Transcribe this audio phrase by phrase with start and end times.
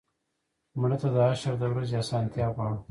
[0.79, 2.77] مړه ته د حشر د ورځې آسانتیا غواړو